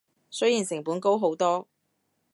[0.31, 1.67] 雖然成本高好多